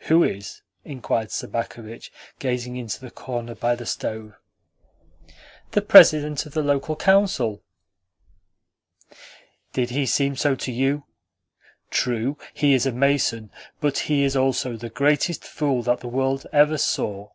"Who 0.00 0.22
is?" 0.22 0.60
inquired 0.84 1.30
Sobakevitch, 1.30 2.12
gazing 2.38 2.76
into 2.76 3.00
the 3.00 3.10
corner 3.10 3.54
by 3.54 3.74
the 3.74 3.86
stove. 3.86 4.34
"The 5.70 5.80
President 5.80 6.44
of 6.44 6.52
the 6.52 6.62
Local 6.62 6.94
Council." 6.94 7.62
"Did 9.72 9.88
he 9.88 10.04
seem 10.04 10.36
so 10.36 10.54
to 10.56 10.70
you? 10.70 11.04
True, 11.88 12.36
he 12.52 12.74
is 12.74 12.84
a 12.84 12.92
mason, 12.92 13.50
but 13.80 13.96
he 13.96 14.24
is 14.24 14.36
also 14.36 14.76
the 14.76 14.90
greatest 14.90 15.42
fool 15.42 15.82
that 15.84 16.00
the 16.00 16.06
world 16.08 16.46
ever 16.52 16.76
saw." 16.76 17.30